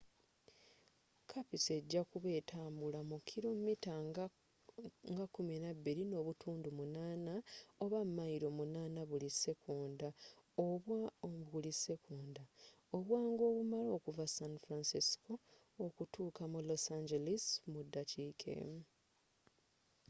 kapiso 1.31 1.69
ejakuba 1.81 2.29
etambulila 2.39 2.99
mu 3.09 3.17
kilo 3.29 3.49
mita 3.65 3.93
nga 4.07 4.25
12.8 5.09 7.35
oba 7.83 7.99
mayilo 8.15 8.47
8 8.59 9.11
buli 11.51 11.71
sekonda 11.83 12.43
obwangu 12.95 13.41
obumala 13.49 13.89
okuva 13.97 14.25
san 14.35 14.53
francisco 14.63 15.33
okutuuka 15.85 16.43
mu 16.51 16.59
los 16.67 16.85
angeles 16.97 17.43
mu 17.71 17.81
dakiika 17.93 18.49
emu 18.63 18.83